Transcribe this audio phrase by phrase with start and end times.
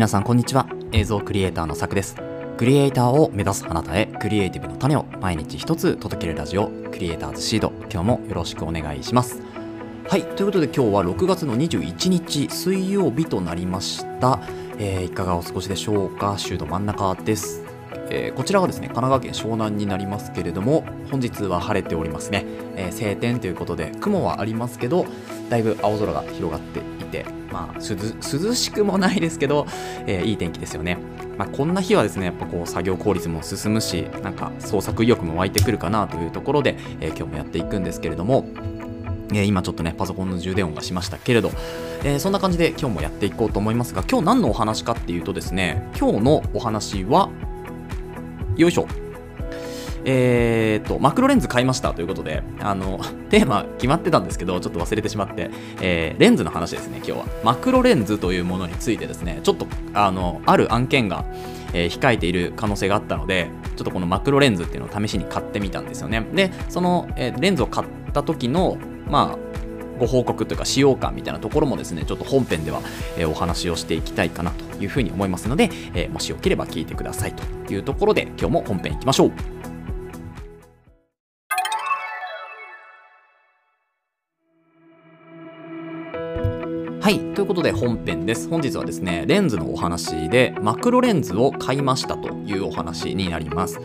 [0.00, 0.66] 皆さんこんにちは。
[0.92, 2.16] 映像クリエイターのさくです。
[2.56, 7.70] クリエイターを目指すあなたへクリエイティブの種を毎日一つ届けるラジオクリエイターズシード。
[7.92, 9.42] 今日もよろしくお願いします。
[10.08, 14.40] はいということで今日は6月の21日水曜日となりました、
[14.78, 16.36] えーいかがお過ごしでしょうか？
[16.38, 17.62] 週の真ん中です。
[18.08, 25.04] えーこちらはですね神奈川県湘南になりますけれども本日は晴れておりますね、えー晴天ということで雲はありますけど
[25.50, 29.66] だいぶ青空が広がっててまあ涼しくもないですけど、
[30.06, 30.98] えーいい天気ですよね。
[31.36, 38.46] まあ、こんな日はですねやっぱこう作業効率も進むしなんか創作意欲も湧いてくるかなというところで、えー今日もやっていくんですけれども
[39.32, 41.50] えー今ちょっとねパソコンの充電音がしましたけれど、
[42.04, 47.30] えーそんな感じで今日もやっていこうと思いますが今日何のお話かっていうとですね今日のお話は
[48.56, 48.86] よいしょ。
[50.04, 57.24] えー、とマクロレンズ買いましたということであの テーマ決まってたんですけどちょっと忘れてしまって、えーレンズの話ですね今日は。
[57.44, 61.24] マクロレンズというものについてですねちょっとあのある案件が、
[61.72, 66.26] えー控えている可能性があったのでちょっとこのマクロレンズっていうのを試しに買ってみたんですよね。
[66.34, 68.76] でその、えーレンズを買った時の
[69.08, 69.50] まあ
[70.00, 72.80] ご報告というか使用感みたいなところもですねちょっと本編では、
[73.18, 79.59] えお話をしていきたいかなというふうに思いますので、えもしよければ聞いてくださいというところで今日も本編いきましょう。
[87.10, 87.18] はい。
[87.34, 88.48] ということで本編です。
[88.48, 93.80] 本日はですねレンズのお話でマクロレンズを買いましたというお話になります。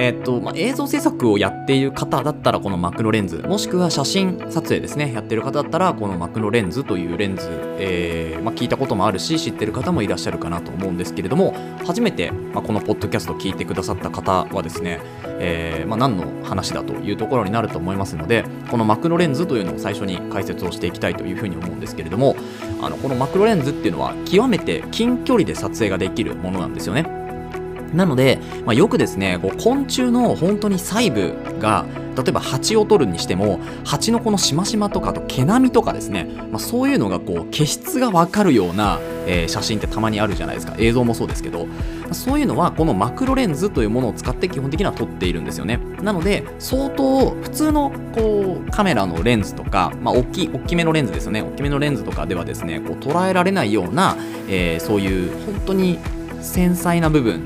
[0.00, 7.46] えっとまあ、映像制作をやっている方だったらこのマクロレンズもしくは写真撮影ですねやってる方だったらこのマクロレンズというレンズ、
[7.78, 15.00] えーまあ、聞いたこともあるし知ってる方もいらっしゃるかなと思うんですけれども初めて、まあ、このポッドキャスト聞いてくださった方はですね、
[15.38, 22.36] えーま、何の話だというところになると思いますのでこのマクロレンズというのを最初に解説をしていきたいというふうに思うんですけれども
[22.80, 27.19] あのこのマクロレンズっていうのは極めて近距離で撮影ができるものなんですよね。
[27.94, 31.84] なので、まあ、よくですねこう昆虫の本当に細部が
[32.16, 40.74] 例えば蜂を取るにしても蜂のこのしましまとかと毛並みとかですね、まあ、そういうのがこう毛質が分かるような、えー写真ってたまにあるじゃないですか。
[40.78, 41.66] 映像もそうですけど。
[42.12, 45.78] そういうのはこのマクロレンズというものを使って基本的には撮っているんですよね。
[46.02, 51.42] なので相当普通のこうカメラのレンズとか、まあ、大きい大きめのレンズですよね。
[51.42, 54.16] 大きめのレンズとかではですねこう捉えられないような、
[54.48, 55.98] えーそういう本当に
[56.40, 57.42] 繊細な部分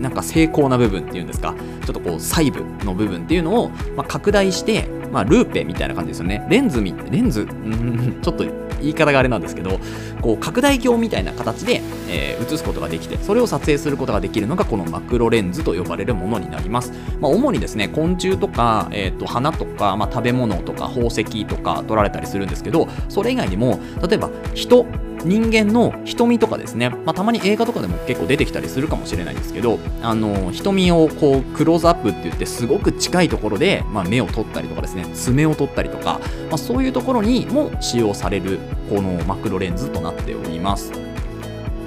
[0.00, 1.54] なんか精巧な部分っていうんですか？
[1.84, 6.46] ちょっとこう細部の部分っていうのを、まあ、拡大して、まあ、ルーペみたいな感じですよね。
[6.50, 7.42] レンズみレンズ？
[7.42, 8.44] う んちょっと
[8.80, 9.78] 言い方があれなんですけど
[10.20, 24.84] こう拡大鏡みたいな形で、えー映すことができてそれを撮影することができるのがこのマクロレンズと呼ばれるものになります、まあ、主にですね昆虫とか、えー、と花とか、まあ、食べ物とか宝石とか撮られたりするんですけどそれ以外にも例えば人
[25.24, 35.06] 人間の瞳とかですね、まあ、たまに映画とかでも結構出てきたりするかもしれないんですけどあの瞳をこうクローズアップって言ってすごく近いところで、まあ、目を取ったりとかですね。
[35.14, 38.58] 爪を取ったりとか、まあ、そういうところにも使用される
[38.88, 40.92] このマクロレンズとなっております。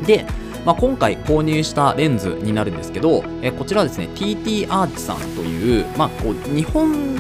[0.06, 0.26] で、
[0.66, 7.16] まあ、今回購入したレンズになるんですけどえこちらはですね TT アーチさんという,、まあ、こう日本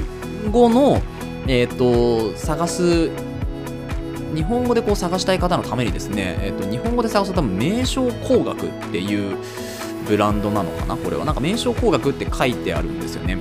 [0.52, 1.02] 語の
[1.50, 3.10] えー、と探す
[4.36, 9.38] 日本語でこう探したい方のためにですね、えっと日本語で探すと多分名称工学っていう
[10.08, 11.26] ブランドなのかなこれは。
[11.26, 13.38] なんか名称工学って書いてあるんですよね。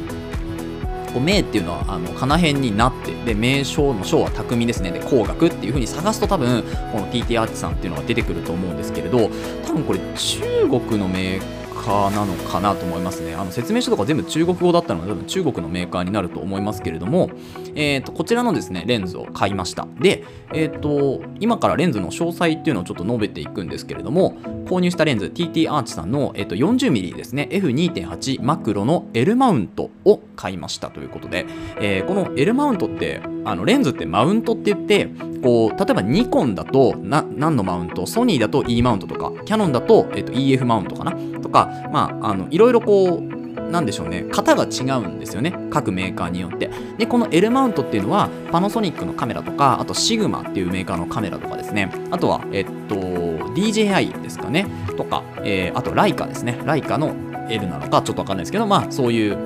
[1.13, 4.91] こう名っていうのはあのかな辺になってで名称の称は匠ですね。
[4.91, 9.31] で工学っていう風に探すと多分この TT アーチさんっていうのが出てくると思うんですけれど
[9.65, 13.35] 多分これ中国のメーカーなのかなと思いますね。
[13.35, 17.31] あの説明書とか全部中国語だったので多分中国のメーカーになると思いますけれども、
[17.75, 19.87] えー、とこちらのですねレンズを買いました。
[20.01, 24.37] で、えー、と今からレンズの詳細っていうのをちょっと述べていくんですけれども
[24.67, 31.47] 購入したレンズ TT アーチさんの、えー、と 40mm ですね F2.8 マクロの L マウントを買いましたということで、
[31.81, 35.09] えーこの L マウントってあのレンズってマウントって言って
[35.43, 38.07] こう例えばニコンだと何のマウント？
[38.07, 41.13] ソニーだと E マウントとかキヤノンだと,、えー、と EF マウントかな？
[41.47, 43.37] とかまああのいろいろこう
[43.71, 44.25] なんでしょうね。
[44.31, 45.53] 型が違うんですよね。
[45.71, 46.71] 各メーカーによって。
[46.99, 51.91] でこの L マウントっていうのはパナソニックのカメラとかあとシグマっていうメーカーのカメラとかですね。
[52.11, 54.67] あとはえっと DJI ですかね。
[54.97, 56.61] とか、えーあとライカですね。
[56.65, 57.15] ライカの
[57.49, 59.37] L なのかちょっとわかんないですけどまあそういう、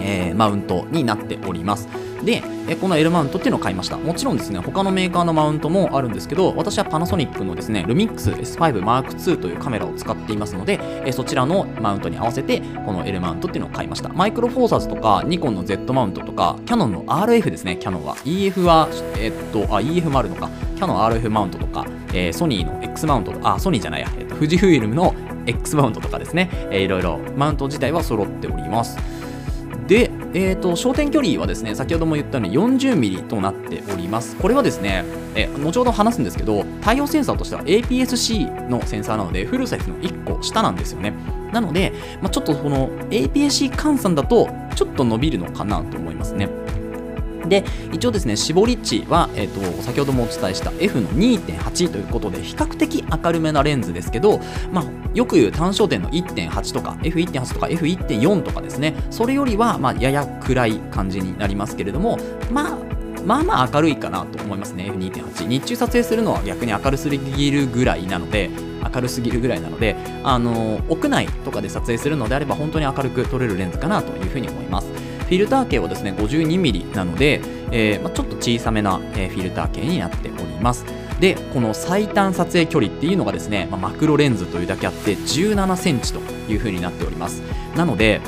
[0.00, 1.88] えーマウントになっております。
[2.24, 2.42] で、
[2.80, 3.96] この L マウントっていうのを買いました。
[3.96, 14.08] もちろんですね、他のメーカーのマウントもあるんですけど、私はパナソニックのですね、ルミックス S5 Mark II というカメラを使っていますので、えそちらのマウントに合わせて、この L マウントっていうのを買いました。
[14.08, 18.16] マイクロフォーサーズとか、ニコンの Z マウントとか、キャノンの RF ですね、キャノンは。
[18.24, 18.88] EF は、
[19.18, 20.48] えっと、あ、EF もあるのか。
[20.76, 25.14] キャノン RF マウントとか、えー、ソニーの X マウントとか、あ、ソニーじゃないや、えっと、富士フイルムの
[25.46, 28.96] X マウントとかですね、えー、いろいろマウント自体は揃っております。
[30.34, 34.36] えーと、焦点距離はですね先ほども言ったように 40mm となっております。
[34.36, 35.04] これはですね、
[35.36, 41.12] え後ほど話すんですけど対応センサーとしては APS-C のセンサーなのでフルサイズの1個下なんですよね。
[41.52, 46.48] なので、まあ、ちょっとこの APS-C 換算だとちょっと伸びるのかなと思いますね。
[47.48, 54.40] で一応ですね絞り値は、えーと、先ほどもお伝えした F の2.8ということで比較的明るめなレンズですけど、
[54.72, 54.84] まあ、
[55.14, 58.94] よく言う単焦点の1.8とか F1.8 とか F1.4 とかですね。
[59.10, 62.18] それよりはまあやや暗い感じになりますけれども
[62.50, 62.78] まあ
[63.24, 68.50] まあまあ明るいかなと思いますね F2.8 日中撮影するのは逆に明るすぎるぐらいなので
[68.94, 74.88] 明るすぎるぐらいなのであの屋内とかで撮影するのであれば本当に明るく撮れるレンズかなというふうに思います。
[75.24, 77.40] フィルター径はですね 52mm なので、
[77.70, 80.84] えー、まあ、ちょっと小さめな、えー、フィルター径になっております。
[81.20, 86.20] でこの最短撮影距離っていうのがですね、まあ、マクロレンズというだけあって17センチと
[86.50, 87.40] いう風になっております。
[87.76, 88.20] なので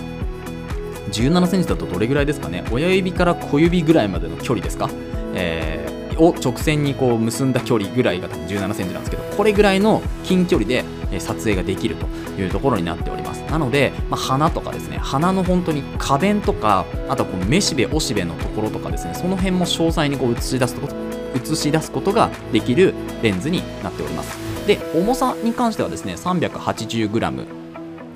[1.11, 2.65] 17センチだとどれぐらいですかね？
[2.71, 4.91] 親指から小指ぐらいまでの距離ですか、
[5.35, 10.85] えー、を直線にこう結んだ距離ぐらいが17センチなんですけどこれぐらいの近距離で
[11.21, 12.06] 撮影ができると
[12.41, 13.41] いうところになっております。
[13.50, 21.06] なので、まあ、鼻とかですね鼻の本当に花弁とかあとはこのめしべおしべのところとかですねその辺も詳細にこう映し出すこと
[21.37, 27.47] 映し出すことができるレンズになっておりますで重さに関してはですね 380g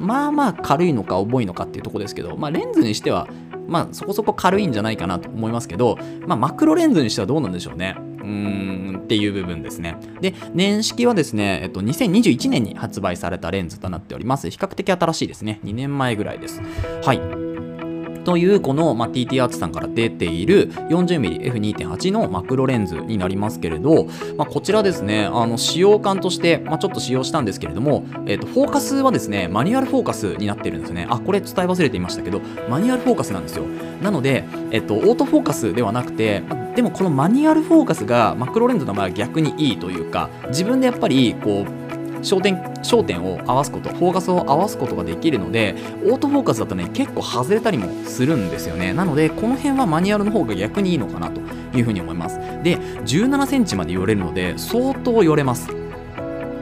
[0.01, 3.29] まあまあ軽いのか重いのかっていうとこですけど、まあ、レンズにしては
[3.69, 9.97] まあそこそこ軽いんじゃないかなと思いますけど、まあ、マクロレンズにしてはどうなんでしょうねうーんっていう部分ですね。
[10.21, 14.49] で、年式はですね、えっと、2021年に発売されたレンズとなっております。
[14.51, 15.59] 比較的新しいですね。
[15.65, 16.63] 2年前ぐらいです。
[17.03, 17.40] はい。
[18.25, 24.07] というこの、まあ、TT アーツさんから出ている 40mmF2.8 のマクロレンズになりますけれど、
[24.37, 31.07] まあ、こちらですねあの使用感として、まあ、ちょっと使用したんですけれども、えーと、フォーカスはですねマニュアルフォーカスになってるんですね。
[31.11, 33.65] あこれ伝え忘れていましたけどマニュアルフォーカスなんですよ。
[34.03, 36.43] なので、えっ、と、オートフォーカスではなくて
[36.75, 41.81] でもこのマニュアルフォーカスがマクロレンズの場合は逆にいいというか自分でやっぱりこう
[42.21, 45.75] 焦点焦点を合わすことフォーカスを合わすことができるので
[46.05, 48.93] オートフォーカスだとね結構外れたりもするんですよね。
[48.93, 51.41] なのでこの辺はマニュアルの方が逆にいいのかなと
[51.77, 52.39] いうふうに思います。
[52.63, 55.69] で1 7センチまで寄れるので相当寄れます。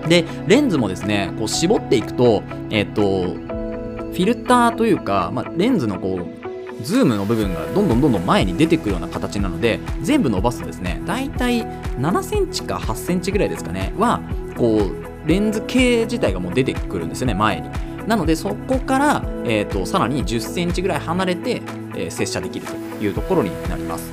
[0.09, 14.21] でレンズもですねこう絞っていくとえっ、とフィルターというか、まあ、レンズのこうズームの部分がどんどんどんどん前に出てくるような形なので全部伸ばすとですねだいたい7センチか8センチぐらいですかねは
[14.57, 17.69] こうレンズ系自体がもう出てくるんですよね前に。
[18.07, 21.61] なのでそこから、えーと、さらに1 0センチぐらい離れて、
[21.95, 22.75] えー、接写できると
[23.05, 24.11] いうところになります。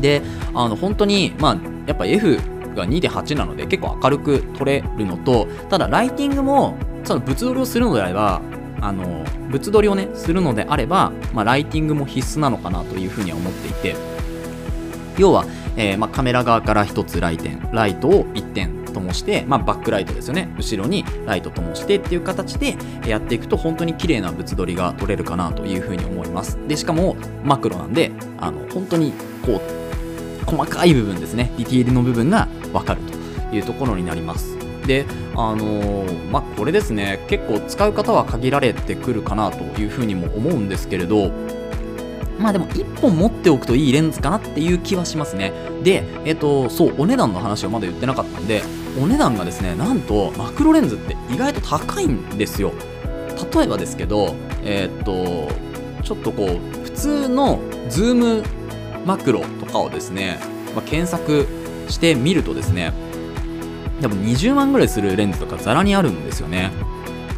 [0.00, 0.22] で
[0.54, 2.38] あの本当にまあやっぱ F
[2.74, 8.40] が2.8なので結構明るく撮れるのとただライティングもその物撮りをするのであれば
[8.80, 14.18] あの物撮りをねするのであれば、まあ、ライティングも必須なのかなというふうには思っていて。
[15.18, 15.44] 要は、
[15.76, 17.38] えーまあ、カメラ側から1つライ
[17.72, 20.52] ライトを1点灯して、まあ、バックライトですよね。
[20.56, 22.76] 後ろにライト灯してっていう形で
[23.06, 26.58] やっていくと本当に綺麗な物撮りが撮れるかなというふうに思います。
[26.66, 29.12] でしかもマクロなんであの本当に
[29.44, 31.52] こう細かい部分ですね。
[31.58, 33.00] ディティールの部分が分かる
[33.50, 34.56] というところになります。
[34.86, 35.04] で
[35.34, 37.24] あのー、まあこれですね。
[37.28, 41.30] 結構使う方は限られてくるかなというふうにも思うんですけれど
[42.38, 45.52] まあでも1本持っておくといいレンズかなっていう気はしますね。
[45.82, 48.62] で、えっ、と、そう、お値段の話をまだ言ってなかったんで、
[49.00, 52.72] お値段がですね、なんとマクロレンズって意外と高いんですよ。
[53.54, 55.48] 例えばですけど、えっ、と、
[56.02, 58.42] ちょっとこう、普通のズーム
[59.04, 60.38] マクロとかをですね、
[60.74, 61.46] まあ、検索
[61.88, 62.92] してみるとですね、
[64.00, 66.70] 多分20万ぐらいするレンズとかザラにあるんですよね。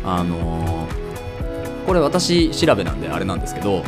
[0.04, 3.82] あのー、これ私調べなんであれなんですけど、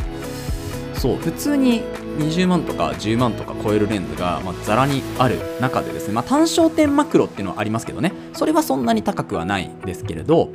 [1.03, 1.17] そう。
[1.17, 1.81] 普通に
[2.17, 8.13] 20万とか10万とか超えるレンズが、まあ、にある中でですね、まあ、単焦点マクロっていうのはありますけどね。
[8.31, 10.51] それはそんなに高くはないですけれど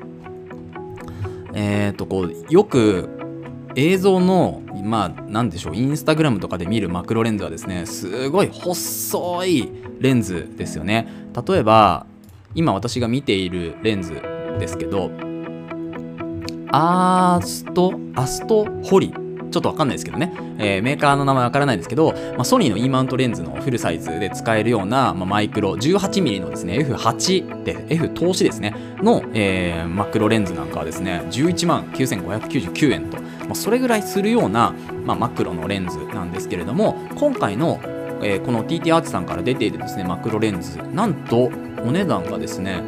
[1.53, 3.11] えっ、ー、とこうよく
[3.77, 9.69] 映像のまあなんでしょうインスタグラムとかで見るマクロレンズはですねすごい細い
[10.01, 11.09] レンズですよね。
[11.47, 12.07] 例えば
[12.55, 14.15] 今私が見ているレンズ
[14.59, 15.11] ですけど
[16.73, 19.13] アーストアストホリ
[19.51, 34.75] ちょっとわかんないですけどね、えー、メーカーの名前わからないですけど、まあ、ソニーの E マウントレンズのフルサイズで使えるような、まあ、マイクロ 18mm のですね F8 で F 投資ですねの、えー、マクロレンズなんかはですね11万9599円と、まあ、それぐらいするような、
[35.05, 37.81] まあ、マクロのレンズなんですけれども今回の
[38.21, 41.51] えー、この TT アーチさんから出ているですねマクロレンズなんと
[41.85, 42.81] お値段がですね、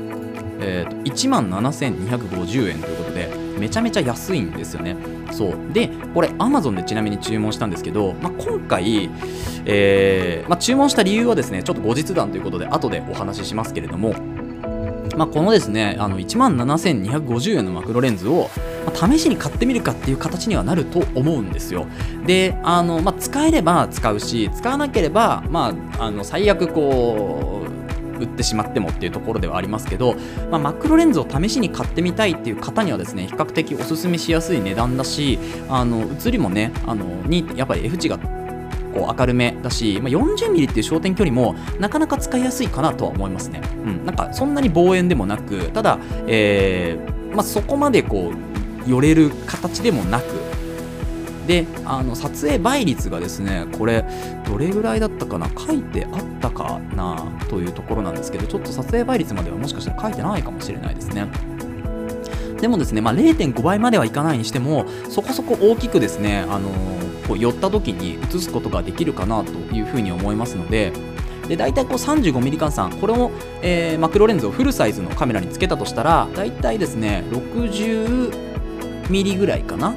[0.61, 3.00] えー、1万7250円という
[3.61, 4.97] めちゃめちゃ安いんですよね。
[5.31, 9.11] そうでこれ Amazon でちなみに注文したんですけど、まあ、今回、
[9.65, 14.15] えーまあ、注文した理由はですねちょっと後日談ということで後でお話ししますけれども
[15.17, 18.49] まあ、このですねあの1万7250円のマクロレンズを、
[18.87, 21.87] ま、試しに買ってみるかっていう形にはなると思うんですよ
[22.25, 27.70] であの、まあ、使えれば使うし使わなければ、まあ、あの最悪こう
[28.21, 30.15] 売ってしまってもっていうところではありますけど、
[30.51, 43.63] まあ、マクロレンズを試しに買ってみたいっていう方にはですね比較的おすすめしやすい値段だしあの写りもねあのにやっぱり F 値がこう明るめだし、まあ、40mm っていう焦点距離もなかなか使いやすいかなとは思いますね。
[43.85, 48.33] うん、なんかそんなに望遠でもなくただ、えーまあ、そこまでこ
[48.87, 50.25] う寄れる形でもなく
[51.51, 54.05] であの撮影倍率がですねこれ
[54.47, 61.27] どれぐらいだったかな書いてあったかなというところなんですけどちょっと撮影倍率まではもしかしたら書いてないかもしれないですね。
[62.61, 70.93] でもですね、まあ、0.5倍まではいかないにしてもそこそこ大きくですね、あのー、こう寄った時に映すことができるかなというふうに思いますので
[71.49, 73.31] で大体こう 35mm 換算これを、
[73.63, 79.95] えー、マクロレンズをフルサイズのカメラにつけたとしたら大体ですね 60mm ぐらいかな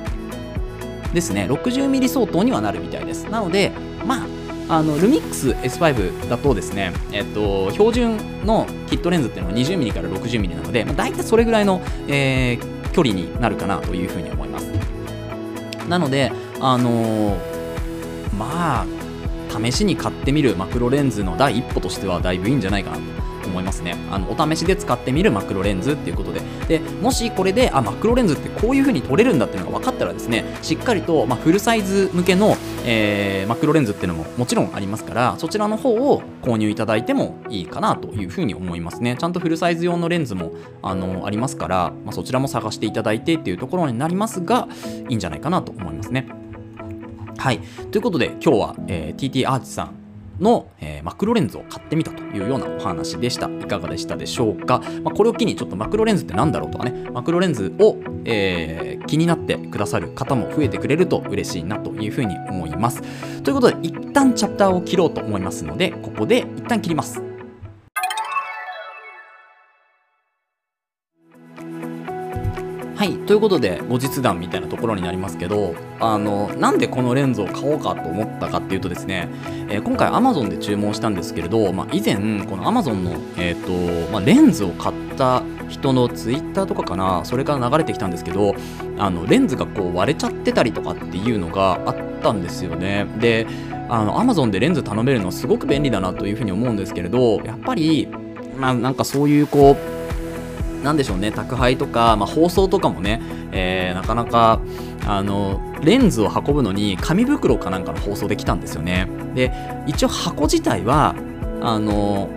[1.14, 3.26] ですね 60mm 相当にはなるみたいです。
[3.30, 3.72] なので
[4.06, 4.28] まあ
[4.70, 14.66] あのルミックス S5 だとですね、えっと、標準のキットレンズっていうのは 20mm から 60mm なので、まあ、大体それぐらいの、えー、距離になるかなというふうに思います。
[15.90, 18.86] なのであのー、まあ
[19.62, 23.04] 試しに買ってみるマクロレンズの第一歩としてはだいぶいいんじゃないかなと。
[23.50, 23.96] 思いますね。
[24.12, 26.42] あのお試しで使ってみるマクロレンズっていうことで。
[26.68, 39.16] でもしこれであマクロレンズってこういう風に撮れるんだっていうのが分かったらですねしっかりと、まあ、フルサイズ向けの、えー、マクロレンズっていうのももちろんありますからそちらの方を購入いただいてもいいかなというふうに思いますね。
[39.20, 44.68] ちゃんとフルサイズ用のレンズもあのありますから、まあ、そちらも探していただいてっていうところになりますが
[45.10, 46.28] いいんじゃないかなと思いますね。
[47.38, 47.60] はい。
[47.92, 50.03] ということで今日は、えー、TT アーチさん
[50.40, 53.50] の、えー、マクロレンズを買ってみたというようなお話でした。
[53.50, 63.02] いかがでしたでしょうか、まあ、これを機にちょっとマクロレンズって何だろうとかね、マクロレンズを、えー、気になってくださる方も増えてくれると嬉しいなというふうに思います。
[63.42, 67.33] ということで、一旦チャプターを切ろうと思いますので、ここで一旦切ります。
[73.04, 79.28] はい、ということで後日談みたいなところになりますけどあのなんでこのレンズを買おうかと思ったかっていうとですね、
[79.68, 88.56] えー、今回 Amazon で注文したんですけれど、まあ、以前この Amazon の、えーとまあ、レンズを買った人の Twitter とかかなそれから流れてきたんですけど
[88.98, 93.06] あのレンズがこう割れちゃってたりとかっていうのがあったんですよね。
[93.20, 93.46] で
[93.90, 98.08] あの Amazon でレンズ頼めるのすごく便利だなというふうに思うんですけれどやっぱり
[98.58, 99.93] まあなんかそういうこう
[100.84, 103.22] なんでしょうね、宅配とか、まあ、放送とかもね、
[103.52, 104.60] えー、なかなか、
[105.08, 109.08] あの、レンズを運ぶのに紙袋かなんかの放送できたんですよね。
[109.34, 109.54] で、
[109.88, 111.16] 一応箱自体は、
[111.62, 112.30] あの、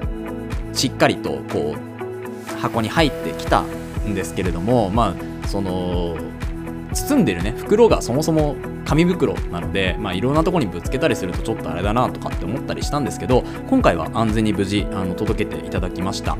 [0.72, 3.62] しっかりと、こう、箱に入ってきた
[4.06, 6.16] んですけれども、まあ、その、
[6.92, 16.38] 包んでるね、袋がそもそも紙袋なので、まあ、いろんなとこにぶつけたりするとちょっとあれだなとかって思ったりしたんですけど今回は安全に無事あの届けていただきました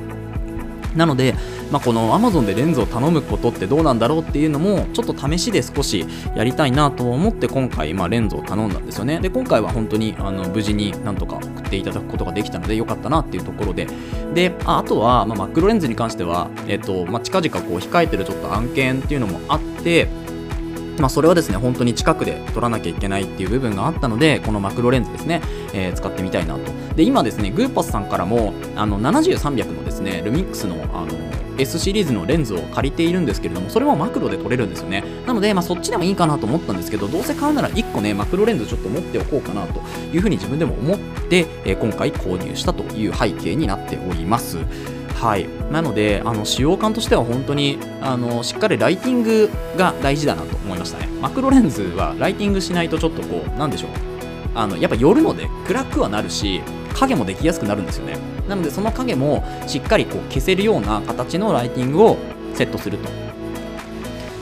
[0.97, 1.35] なので、
[1.71, 9.21] まあ、この Amazon でレンズを頼むことってどうなんだろうっていうのもちょっと試しで少しやりたいなと思って今回、まあ、レンズを頼んだんですよね。
[9.21, 13.87] で今回は本当にあの無事になんとか送っていただくことができたので良かったなっていうところで。
[14.35, 20.09] であとは、まあ、マクロレンズに関しては、えっとまあ、近々こう控えてるちょっと案件っていうのもあって
[20.99, 26.61] まあ、それはですね、本当に近くで撮らなきゃいけないっていう部分があったので、このマクロレンズですね、えー、使ってみたいなと。
[26.95, 31.09] で、今ですね、グーパスさんからも、あの、7300のですね、ルミックスの、あの、
[31.59, 35.05] S シリーズのレンズを借りているんですけれども、それもマクロで撮れるんですよね。
[35.27, 39.81] なので、まあ、そっちでもいいかなと思ったんですけど、どうせ買うなら1個ね、マクロレンズちょっと持っておこうかなと
[40.13, 40.99] いうふうに自分でも思っ
[41.29, 44.59] て、えー、今回購入したという背景になっております。
[45.21, 51.09] はい、なのであの使用感としては本当にあのしっかりライティングが大事だなと思いましたね。
[51.21, 53.91] マクロレンズはライティングしないとちょっとこうなんでしょう。
[54.55, 56.61] あのやっぱ寄るので暗くはなるし
[56.95, 58.19] 影もできやすくなるんですよね。
[58.47, 62.19] なのでその影もしっかりこう消せるような形のライティングを
[62.55, 63.09] セットすると。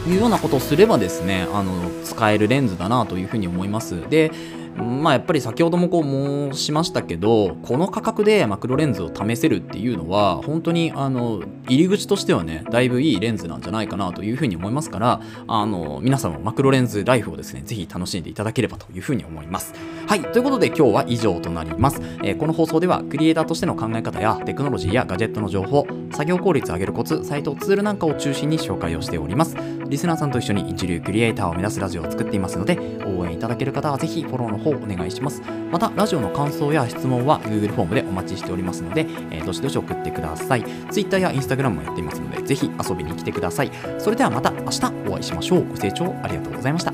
[0.06, 4.02] いうようなことをすればですねあの使えるレンズだなというふうに思います。
[4.10, 4.32] で
[4.76, 19.74] まあやっぱり先ほどもこう申しましたけどこの価格でマクロレンズを試せるっていうのは本当にあの入り口としてはねだいぶいいレンズなんじゃないかなというふうに思いますからあの皆さんもマクロレンズライフをですねぜひ楽しんでいただければというふうに思います。
[20.06, 29.56] はいということで今日は以上となります、えー、この放送ではクリエイターとしての考え方やテクノロジーやガジェットの情報作業効率を上げるコツサイトツールなんかを中心に紹介をしております。
[29.88, 35.42] リスナーさんと一緒に一流クリエイターを目指すラジオを作っていますので応援いただける方はぜひフォローの方お願いします。
[35.70, 43.70] またラジオの感想や質問は Google フォームでお待ちしておりますので、えー、どしどし送ってください Twitter や Instagram もやっていますのでぜひ遊びに来てください。
[43.98, 45.68] それではまた明日お会いしましょう。
[45.68, 46.93] ご清聴ありがとうございました。